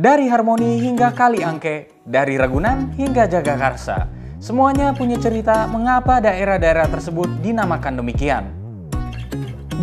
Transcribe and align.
Dari 0.00 0.32
Harmoni 0.32 0.80
hingga 0.80 1.12
Kali 1.12 1.44
Angke, 1.44 2.00
dari 2.08 2.40
Ragunan 2.40 2.88
hingga 2.96 3.28
Jagakarsa, 3.28 4.08
semuanya 4.40 4.96
punya 4.96 5.20
cerita 5.20 5.68
mengapa 5.68 6.24
daerah-daerah 6.24 6.88
tersebut 6.88 7.28
dinamakan 7.44 8.00
demikian. 8.00 8.48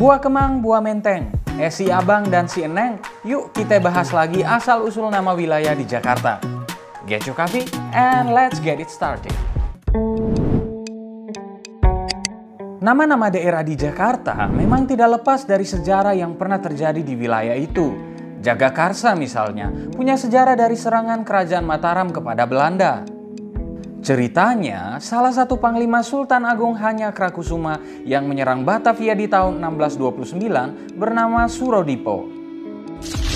Buah 0.01 0.17
Kemang, 0.17 0.65
Buah 0.65 0.81
Menteng, 0.81 1.29
eh 1.61 1.69
si 1.69 1.93
Abang 1.93 2.33
dan 2.33 2.49
si 2.49 2.65
Eneng, 2.65 2.97
yuk 3.29 3.53
kita 3.53 3.77
bahas 3.77 4.09
lagi 4.09 4.41
asal-usul 4.41 5.13
nama 5.13 5.37
wilayah 5.37 5.77
di 5.77 5.85
Jakarta. 5.85 6.41
Get 7.05 7.29
your 7.29 7.37
coffee 7.37 7.69
and 7.93 8.33
let's 8.33 8.57
get 8.57 8.81
it 8.81 8.89
started. 8.89 9.37
Nama-nama 12.81 13.29
daerah 13.29 13.61
di 13.61 13.77
Jakarta 13.77 14.49
memang 14.49 14.89
tidak 14.89 15.21
lepas 15.21 15.45
dari 15.45 15.69
sejarah 15.69 16.17
yang 16.17 16.33
pernah 16.33 16.57
terjadi 16.57 17.05
di 17.05 17.13
wilayah 17.13 17.53
itu. 17.53 18.06
Jagakarsa 18.47 19.11
misalnya 19.19 19.67
punya 19.91 20.15
sejarah 20.15 20.55
dari 20.55 20.79
serangan 20.79 21.27
kerajaan 21.27 21.67
Mataram 21.67 22.15
kepada 22.15 22.47
Belanda. 22.47 23.03
Ceritanya, 23.99 25.03
salah 25.03 25.35
satu 25.35 25.59
panglima 25.59 25.99
Sultan 25.99 26.47
Agung 26.47 26.79
Hanya 26.79 27.11
Krakusuma 27.11 27.75
yang 28.07 28.23
menyerang 28.23 28.63
Batavia 28.63 29.19
di 29.19 29.27
tahun 29.27 29.59
1629 29.59 30.95
bernama 30.95 31.43
Surodipo. 31.51 32.23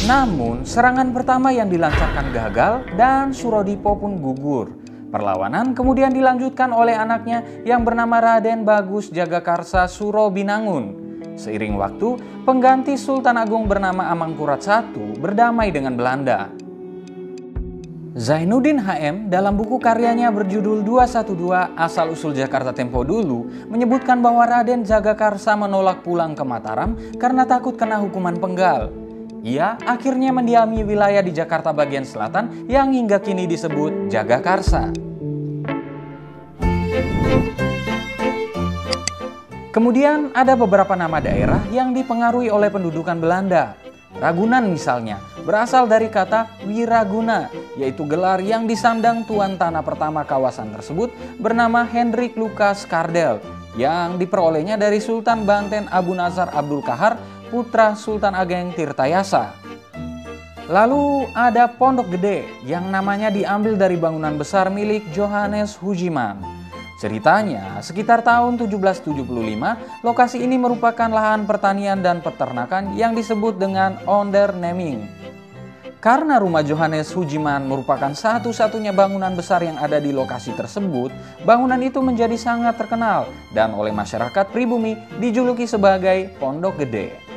Namun, 0.08 0.64
serangan 0.64 1.12
pertama 1.12 1.52
yang 1.52 1.68
dilancarkan 1.68 2.32
gagal 2.32 2.74
dan 2.96 3.36
Surodipo 3.36 4.00
pun 4.00 4.16
gugur. 4.16 4.80
Perlawanan 5.12 5.76
kemudian 5.76 6.16
dilanjutkan 6.16 6.72
oleh 6.72 6.96
anaknya 6.96 7.44
yang 7.68 7.84
bernama 7.84 8.24
Raden 8.24 8.64
Bagus 8.64 9.12
Jagakarsa 9.12 9.92
Surobinangun 9.92 11.01
Seiring 11.42 11.74
waktu, 11.82 12.22
pengganti 12.46 12.94
Sultan 13.02 13.42
Agung 13.42 13.66
bernama 13.66 14.14
Amangkurat 14.14 14.62
I 14.62 15.18
berdamai 15.18 15.74
dengan 15.74 15.98
Belanda. 15.98 16.54
Zainuddin 18.12 18.78
HM 18.78 19.32
dalam 19.32 19.58
buku 19.58 19.80
karyanya 19.80 20.30
berjudul 20.30 20.84
212 20.86 21.80
Asal 21.80 22.12
Usul 22.12 22.38
Jakarta 22.38 22.76
Tempo 22.76 23.02
Dulu 23.02 23.72
menyebutkan 23.72 24.20
bahwa 24.20 24.44
Raden 24.46 24.84
Jagakarsa 24.86 25.58
menolak 25.58 26.04
pulang 26.06 26.38
ke 26.38 26.44
Mataram 26.44 26.94
karena 27.18 27.48
takut 27.48 27.74
kena 27.74 27.98
hukuman 28.04 28.36
penggal. 28.38 28.94
Ia 29.42 29.80
akhirnya 29.82 30.30
mendiami 30.30 30.86
wilayah 30.86 31.26
di 31.26 31.34
Jakarta 31.34 31.74
bagian 31.74 32.06
selatan 32.06 32.70
yang 32.70 32.94
hingga 32.94 33.18
kini 33.18 33.50
disebut 33.50 34.12
Jagakarsa. 34.14 35.11
Kemudian 39.72 40.36
ada 40.36 40.60
beberapa 40.60 41.00
nama 41.00 41.24
daerah 41.24 41.64
yang 41.72 41.96
dipengaruhi 41.96 42.52
oleh 42.52 42.68
pendudukan 42.68 43.16
Belanda. 43.16 43.80
Ragunan 44.20 44.68
misalnya, 44.68 45.24
berasal 45.48 45.88
dari 45.88 46.12
kata 46.12 46.60
Wiraguna, 46.68 47.48
yaitu 47.80 48.04
gelar 48.04 48.44
yang 48.44 48.68
disandang 48.68 49.24
tuan 49.24 49.56
tanah 49.56 49.80
pertama 49.80 50.28
kawasan 50.28 50.76
tersebut 50.76 51.16
bernama 51.40 51.88
Hendrik 51.88 52.36
Lucas 52.36 52.84
Kardel, 52.84 53.40
yang 53.80 54.20
diperolehnya 54.20 54.76
dari 54.76 55.00
Sultan 55.00 55.48
Banten 55.48 55.88
Abu 55.88 56.20
Nazar 56.20 56.52
Abdul 56.52 56.84
Kahar, 56.84 57.16
putra 57.48 57.96
Sultan 57.96 58.36
Ageng 58.36 58.76
Tirtayasa. 58.76 59.56
Lalu 60.68 61.32
ada 61.32 61.72
Pondok 61.72 62.12
Gede 62.12 62.44
yang 62.68 62.92
namanya 62.92 63.32
diambil 63.32 63.80
dari 63.80 63.96
bangunan 63.96 64.36
besar 64.36 64.68
milik 64.68 65.08
Johannes 65.16 65.80
Hujiman. 65.80 66.51
Ceritanya, 67.02 67.82
sekitar 67.82 68.22
tahun 68.22 68.62
1775, 68.62 69.26
lokasi 70.06 70.38
ini 70.38 70.54
merupakan 70.62 71.10
lahan 71.10 71.50
pertanian 71.50 71.98
dan 71.98 72.22
peternakan 72.22 72.94
yang 72.94 73.18
disebut 73.18 73.58
dengan 73.58 73.98
Onderneming. 74.06 75.10
Karena 75.98 76.38
rumah 76.38 76.62
Johannes 76.62 77.10
Hujiman 77.10 77.66
merupakan 77.66 78.14
satu-satunya 78.14 78.94
bangunan 78.94 79.34
besar 79.34 79.66
yang 79.66 79.82
ada 79.82 79.98
di 79.98 80.14
lokasi 80.14 80.54
tersebut, 80.54 81.10
bangunan 81.42 81.82
itu 81.82 81.98
menjadi 82.06 82.38
sangat 82.38 82.78
terkenal 82.78 83.26
dan 83.50 83.74
oleh 83.74 83.90
masyarakat 83.90 84.54
pribumi 84.54 84.94
dijuluki 85.18 85.66
sebagai 85.66 86.38
Pondok 86.38 86.86
Gede. 86.86 87.31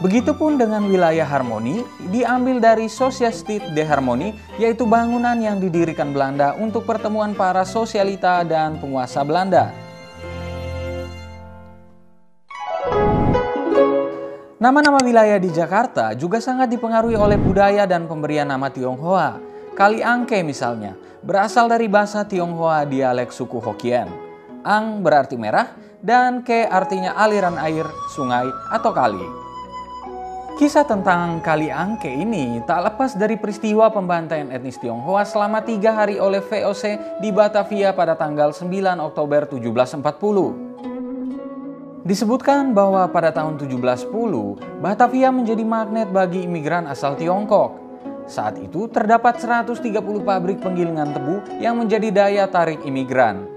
Begitupun 0.00 0.56
dengan 0.56 0.88
wilayah 0.88 1.28
harmoni 1.28 1.84
diambil 2.08 2.56
dari 2.56 2.88
Society 2.88 3.60
de 3.76 3.84
Harmoni 3.84 4.32
yaitu 4.56 4.88
bangunan 4.88 5.36
yang 5.36 5.60
didirikan 5.60 6.16
Belanda 6.16 6.56
untuk 6.56 6.88
pertemuan 6.88 7.36
para 7.36 7.68
sosialita 7.68 8.40
dan 8.48 8.80
penguasa 8.80 9.20
Belanda. 9.20 9.68
Nama-nama 14.56 15.04
wilayah 15.04 15.36
di 15.36 15.52
Jakarta 15.52 16.16
juga 16.16 16.40
sangat 16.40 16.72
dipengaruhi 16.72 17.20
oleh 17.20 17.36
budaya 17.36 17.84
dan 17.84 18.08
pemberian 18.08 18.48
nama 18.48 18.72
Tionghoa. 18.72 19.36
Kali 19.76 20.00
Angke 20.00 20.40
misalnya, 20.40 20.96
berasal 21.20 21.68
dari 21.68 21.92
bahasa 21.92 22.24
Tionghoa 22.24 22.88
dialek 22.88 23.36
suku 23.36 23.60
Hokkien. 23.60 24.08
Ang 24.64 25.04
berarti 25.04 25.36
merah 25.36 25.76
dan 26.00 26.40
Ke 26.40 26.64
artinya 26.64 27.16
aliran 27.20 27.60
air, 27.60 27.84
sungai, 28.16 28.48
atau 28.72 28.92
kali. 28.92 29.49
Kisah 30.56 30.88
tentang 30.88 31.44
Kali 31.44 31.68
Angke 31.68 32.08
ini 32.08 32.64
tak 32.64 32.80
lepas 32.86 33.18
dari 33.18 33.34
peristiwa 33.34 33.90
pembantaian 33.90 34.46
etnis 34.54 34.78
Tionghoa 34.78 35.26
selama 35.28 35.60
tiga 35.60 35.92
hari 35.92 36.22
oleh 36.22 36.38
VOC 36.38 37.18
di 37.18 37.34
Batavia 37.34 37.90
pada 37.92 38.14
tanggal 38.14 38.54
9 38.54 38.70
Oktober 39.02 39.50
1740. 39.50 42.06
Disebutkan 42.06 42.72
bahwa 42.72 43.04
pada 43.10 43.34
tahun 43.34 43.58
1710, 43.58 44.06
Batavia 44.78 45.28
menjadi 45.28 45.66
magnet 45.66 46.08
bagi 46.08 46.46
imigran 46.46 46.88
asal 46.88 47.18
Tiongkok. 47.18 47.90
Saat 48.30 48.62
itu 48.62 48.86
terdapat 48.86 49.42
130 49.42 49.90
pabrik 50.22 50.62
penggilingan 50.62 51.10
tebu 51.10 51.42
yang 51.58 51.74
menjadi 51.74 52.14
daya 52.14 52.46
tarik 52.46 52.78
imigran. 52.86 53.49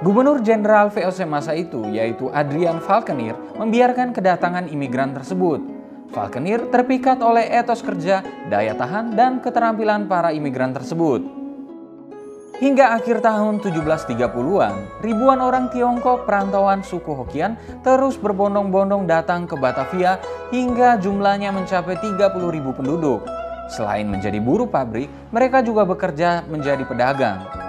Gubernur 0.00 0.40
Jenderal 0.40 0.88
VOC 0.88 1.28
masa 1.28 1.52
itu, 1.52 1.84
yaitu 1.92 2.32
Adrian 2.32 2.80
Falconer, 2.80 3.36
membiarkan 3.60 4.16
kedatangan 4.16 4.72
imigran 4.72 5.12
tersebut. 5.12 5.60
Falconer 6.08 6.72
terpikat 6.72 7.20
oleh 7.20 7.44
etos 7.52 7.84
kerja, 7.84 8.24
daya 8.48 8.72
tahan, 8.72 9.12
dan 9.12 9.44
keterampilan 9.44 10.08
para 10.08 10.32
imigran 10.32 10.72
tersebut. 10.72 11.20
Hingga 12.64 12.96
akhir 12.96 13.20
tahun 13.20 13.60
1730-an, 13.60 15.04
ribuan 15.04 15.40
orang 15.44 15.68
Tiongkok 15.68 16.24
perantauan 16.24 16.80
suku 16.80 17.12
Hokkien 17.12 17.60
terus 17.84 18.16
berbondong-bondong 18.16 19.04
datang 19.04 19.44
ke 19.44 19.52
Batavia 19.60 20.16
hingga 20.48 20.96
jumlahnya 20.96 21.52
mencapai 21.52 22.00
30 22.00 22.56
ribu 22.56 22.72
penduduk. 22.72 23.20
Selain 23.68 24.08
menjadi 24.08 24.40
buruh 24.40 24.68
pabrik, 24.68 25.12
mereka 25.28 25.60
juga 25.60 25.84
bekerja 25.84 26.48
menjadi 26.48 26.84
pedagang. 26.88 27.59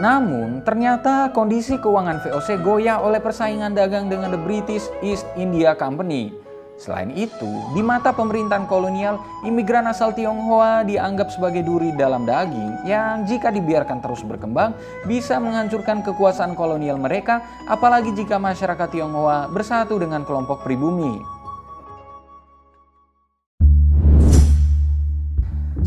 Namun, 0.00 0.64
ternyata 0.64 1.28
kondisi 1.36 1.76
keuangan 1.76 2.24
VOC 2.24 2.64
goyah 2.64 3.04
oleh 3.04 3.20
persaingan 3.20 3.76
dagang 3.76 4.08
dengan 4.08 4.32
the 4.32 4.40
British 4.40 4.88
East 5.04 5.28
India 5.36 5.76
Company. 5.76 6.32
Selain 6.80 7.12
itu, 7.12 7.46
di 7.76 7.84
mata 7.84 8.10
pemerintahan 8.10 8.64
kolonial, 8.64 9.20
imigran 9.44 9.84
asal 9.84 10.16
Tionghoa 10.16 10.82
dianggap 10.88 11.28
sebagai 11.28 11.60
duri 11.60 11.92
dalam 11.92 12.24
daging 12.24 12.88
yang 12.88 13.28
jika 13.28 13.52
dibiarkan 13.52 14.00
terus 14.00 14.24
berkembang 14.24 14.72
bisa 15.04 15.36
menghancurkan 15.36 16.00
kekuasaan 16.00 16.56
kolonial 16.56 16.96
mereka, 16.96 17.44
apalagi 17.68 18.16
jika 18.16 18.40
masyarakat 18.40 18.88
Tionghoa 18.88 19.52
bersatu 19.52 20.00
dengan 20.00 20.24
kelompok 20.24 20.64
pribumi. 20.64 21.41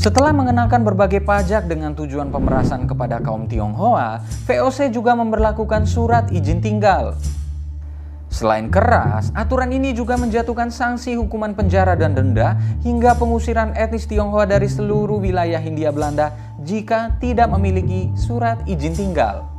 Setelah 0.05 0.37
mengenakan 0.37 0.85
berbagai 0.85 1.25
pajak 1.25 1.65
dengan 1.65 1.97
tujuan 1.97 2.29
pemerasan 2.29 2.85
kepada 2.85 3.17
kaum 3.25 3.49
Tionghoa, 3.49 4.21
VOC 4.45 4.93
juga 4.93 5.17
memperlakukan 5.17 5.89
surat 5.89 6.29
izin 6.29 6.61
tinggal. 6.61 7.17
Selain 8.29 8.69
keras, 8.69 9.33
aturan 9.33 9.73
ini 9.73 9.97
juga 9.97 10.13
menjatuhkan 10.13 10.69
sanksi 10.69 11.17
hukuman 11.17 11.57
penjara 11.57 11.97
dan 11.97 12.13
denda 12.13 12.53
hingga 12.85 13.17
pengusiran 13.17 13.73
etnis 13.73 14.05
Tionghoa 14.05 14.45
dari 14.45 14.69
seluruh 14.69 15.17
wilayah 15.17 15.57
Hindia 15.57 15.89
Belanda 15.89 16.37
jika 16.61 17.17
tidak 17.17 17.49
memiliki 17.49 18.13
surat 18.13 18.61
izin 18.69 18.93
tinggal. 18.93 19.49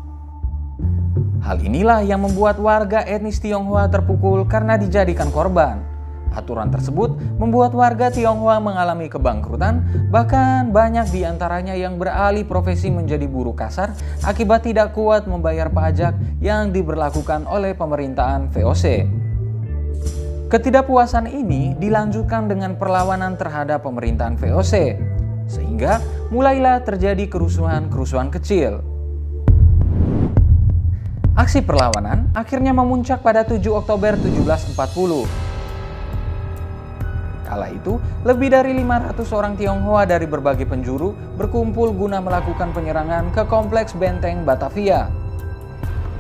Hal 1.43 1.59
inilah 1.59 2.07
yang 2.07 2.23
membuat 2.23 2.63
warga 2.63 3.03
etnis 3.03 3.43
Tionghoa 3.43 3.91
terpukul 3.91 4.47
karena 4.47 4.79
dijadikan 4.79 5.27
korban. 5.35 5.96
Aturan 6.37 6.69
tersebut 6.69 7.17
membuat 7.41 7.73
warga 7.73 8.13
Tionghoa 8.13 8.61
mengalami 8.61 9.09
kebangkrutan, 9.09 9.81
bahkan 10.13 10.69
banyak 10.69 11.09
di 11.09 11.25
antaranya 11.25 11.73
yang 11.73 11.97
beralih 11.97 12.45
profesi 12.45 12.93
menjadi 12.93 13.25
buruh 13.25 13.57
kasar 13.57 13.97
akibat 14.21 14.69
tidak 14.69 14.93
kuat 14.93 15.25
membayar 15.25 15.73
pajak 15.73 16.13
yang 16.45 16.77
diberlakukan 16.77 17.49
oleh 17.49 17.73
pemerintahan 17.73 18.53
VOC. 18.53 19.09
Ketidakpuasan 20.53 21.27
ini 21.27 21.73
dilanjutkan 21.81 22.53
dengan 22.53 22.77
perlawanan 22.77 23.41
terhadap 23.41 23.89
pemerintahan 23.89 24.37
VOC, 24.37 24.95
sehingga 25.49 26.05
mulailah 26.29 26.85
terjadi 26.85 27.27
kerusuhan-kerusuhan 27.33 28.29
kecil. 28.29 28.85
Aksi 31.37 31.61
perlawanan 31.65 32.33
akhirnya 32.33 32.73
memuncak 32.73 33.21
pada 33.21 33.45
7 33.45 33.61
Oktober 33.73 34.17
1740 34.21 35.46
Kala 37.47 37.71
itu, 37.71 38.03
lebih 38.27 38.51
dari 38.51 38.75
500 38.75 39.23
orang 39.31 39.55
Tionghoa 39.55 40.03
dari 40.03 40.27
berbagai 40.27 40.67
penjuru 40.67 41.15
berkumpul 41.39 41.95
guna 41.95 42.19
melakukan 42.19 42.75
penyerangan 42.75 43.31
ke 43.31 43.47
kompleks 43.47 43.95
benteng 43.95 44.43
Batavia. 44.43 45.07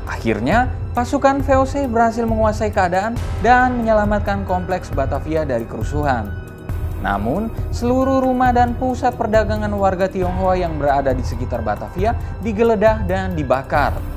Akhirnya, 0.07 0.71
pasukan 0.95 1.43
VOC 1.43 1.91
berhasil 1.91 2.23
menguasai 2.23 2.71
keadaan 2.71 3.19
dan 3.43 3.83
menyelamatkan 3.83 4.47
kompleks 4.47 4.95
Batavia 4.95 5.43
dari 5.43 5.67
kerusuhan. 5.67 6.31
Namun, 7.03 7.51
seluruh 7.75 8.23
rumah 8.23 8.55
dan 8.55 8.79
pusat 8.79 9.19
perdagangan 9.19 9.71
warga 9.75 10.07
Tionghoa 10.07 10.55
yang 10.57 10.79
berada 10.79 11.11
di 11.11 11.27
sekitar 11.27 11.61
Batavia 11.61 12.15
digeledah 12.41 13.05
dan 13.05 13.35
dibakar. 13.35 14.16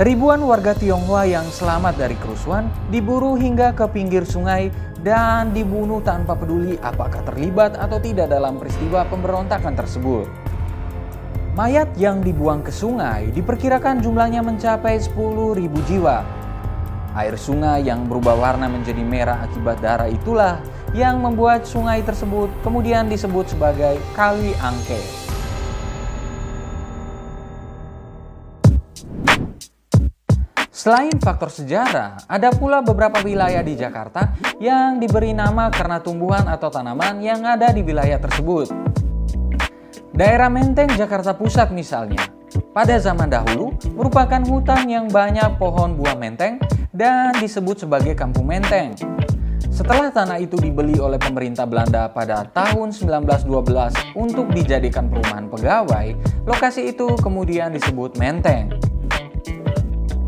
Ribuan 0.00 0.40
warga 0.40 0.72
Tionghoa 0.72 1.28
yang 1.28 1.44
selamat 1.52 2.00
dari 2.00 2.16
kerusuhan 2.16 2.64
diburu 2.88 3.36
hingga 3.36 3.76
ke 3.76 3.84
pinggir 3.92 4.24
sungai 4.24 4.72
dan 5.04 5.52
dibunuh 5.52 6.00
tanpa 6.00 6.32
peduli 6.32 6.80
apakah 6.80 7.20
terlibat 7.28 7.76
atau 7.76 8.00
tidak 8.00 8.32
dalam 8.32 8.56
peristiwa 8.56 9.04
pemberontakan 9.04 9.76
tersebut. 9.76 10.24
Mayat 11.52 11.92
yang 12.00 12.24
dibuang 12.24 12.64
ke 12.64 12.72
sungai 12.72 13.36
diperkirakan 13.36 14.00
jumlahnya 14.00 14.40
mencapai 14.40 14.96
10.000 14.96 15.60
jiwa. 15.84 16.24
Air 17.12 17.36
sungai 17.36 17.84
yang 17.84 18.08
berubah 18.08 18.32
warna 18.32 18.72
menjadi 18.72 19.04
merah 19.04 19.44
akibat 19.44 19.76
darah 19.84 20.08
itulah 20.08 20.56
yang 20.96 21.20
membuat 21.20 21.68
sungai 21.68 22.00
tersebut 22.00 22.48
kemudian 22.64 23.12
disebut 23.12 23.44
sebagai 23.52 24.00
Kali 24.16 24.56
Angke. 24.64 25.31
Selain 30.82 31.14
faktor 31.22 31.46
sejarah, 31.46 32.26
ada 32.26 32.50
pula 32.50 32.82
beberapa 32.82 33.22
wilayah 33.22 33.62
di 33.62 33.78
Jakarta 33.78 34.34
yang 34.58 34.98
diberi 34.98 35.30
nama 35.30 35.70
karena 35.70 36.02
tumbuhan 36.02 36.50
atau 36.50 36.74
tanaman 36.74 37.22
yang 37.22 37.46
ada 37.46 37.70
di 37.70 37.86
wilayah 37.86 38.18
tersebut. 38.18 38.66
Daerah 40.10 40.50
Menteng, 40.50 40.90
Jakarta 40.98 41.38
Pusat 41.38 41.70
misalnya, 41.70 42.26
pada 42.74 42.98
zaman 42.98 43.30
dahulu 43.30 43.70
merupakan 43.94 44.42
hutan 44.42 44.82
yang 44.90 45.06
banyak 45.06 45.54
pohon 45.54 45.94
buah 45.94 46.18
menteng 46.18 46.58
dan 46.90 47.30
disebut 47.38 47.86
sebagai 47.86 48.18
Kampung 48.18 48.50
Menteng. 48.50 48.98
Setelah 49.70 50.10
tanah 50.10 50.42
itu 50.42 50.58
dibeli 50.58 50.98
oleh 50.98 51.22
pemerintah 51.22 51.62
Belanda 51.62 52.10
pada 52.10 52.42
tahun 52.50 52.90
1912 52.90 54.18
untuk 54.18 54.50
dijadikan 54.50 55.06
perumahan 55.06 55.46
pegawai, 55.46 56.18
lokasi 56.42 56.90
itu 56.90 57.14
kemudian 57.22 57.70
disebut 57.70 58.18
Menteng. 58.18 58.91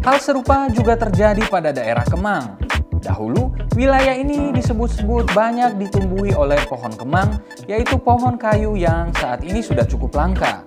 Hal 0.04 0.20
serupa 0.20 0.68
juga 0.68 1.00
terjadi 1.00 1.48
pada 1.48 1.72
daerah 1.72 2.04
Kemang. 2.04 2.60
Dahulu, 3.00 3.56
wilayah 3.72 4.12
ini 4.12 4.52
disebut-sebut 4.52 5.32
banyak 5.32 5.80
ditumbuhi 5.80 6.36
oleh 6.36 6.60
pohon 6.68 6.92
kemang, 6.92 7.40
yaitu 7.64 7.96
pohon 7.96 8.36
kayu 8.36 8.76
yang 8.76 9.08
saat 9.16 9.40
ini 9.48 9.64
sudah 9.64 9.88
cukup 9.88 10.12
langka. 10.12 10.60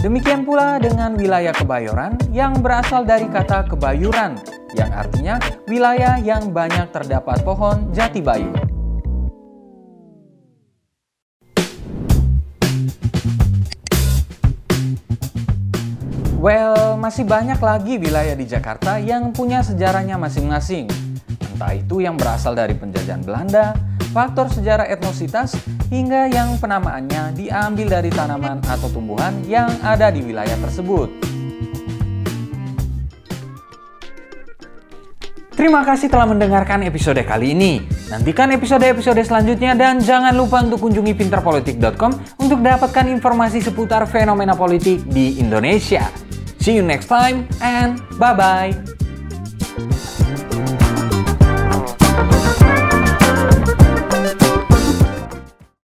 Demikian 0.00 0.48
pula 0.48 0.80
dengan 0.80 1.20
wilayah 1.20 1.52
Kebayoran 1.52 2.16
yang 2.32 2.56
berasal 2.64 3.04
dari 3.04 3.28
kata 3.28 3.68
kebayuran, 3.68 4.40
yang 4.72 4.88
artinya 4.88 5.36
wilayah 5.68 6.16
yang 6.16 6.48
banyak 6.48 6.88
terdapat 6.96 7.44
pohon 7.44 7.92
jati 7.92 8.24
bayu. 8.24 8.52
Well, 16.40 16.85
masih 17.06 17.22
banyak 17.22 17.62
lagi 17.62 18.02
wilayah 18.02 18.34
di 18.34 18.50
Jakarta 18.50 18.98
yang 18.98 19.30
punya 19.30 19.62
sejarahnya 19.62 20.18
masing-masing. 20.18 20.90
Entah 21.54 21.78
itu 21.78 22.02
yang 22.02 22.18
berasal 22.18 22.58
dari 22.58 22.74
penjajahan 22.74 23.22
Belanda, 23.22 23.78
faktor 24.10 24.50
sejarah 24.50 24.90
etnositas, 24.90 25.54
hingga 25.86 26.26
yang 26.26 26.58
penamaannya 26.58 27.30
diambil 27.38 28.02
dari 28.02 28.10
tanaman 28.10 28.58
atau 28.66 28.90
tumbuhan 28.90 29.38
yang 29.46 29.70
ada 29.86 30.10
di 30.10 30.18
wilayah 30.18 30.58
tersebut. 30.66 31.06
Terima 35.54 35.86
kasih 35.86 36.10
telah 36.10 36.26
mendengarkan 36.26 36.82
episode 36.90 37.22
kali 37.22 37.54
ini. 37.54 37.86
Nantikan 38.10 38.50
episode-episode 38.50 39.22
selanjutnya 39.22 39.78
dan 39.78 40.02
jangan 40.02 40.34
lupa 40.34 40.58
untuk 40.58 40.82
kunjungi 40.82 41.14
pinterpolitik.com 41.14 42.42
untuk 42.42 42.58
dapatkan 42.66 43.06
informasi 43.14 43.62
seputar 43.62 44.10
fenomena 44.10 44.58
politik 44.58 45.06
di 45.06 45.38
Indonesia. 45.38 46.25
See 46.66 46.74
you 46.74 46.82
next 46.82 47.06
time 47.06 47.46
and 47.60 48.02
bye 48.18 48.34
bye. 48.34 48.95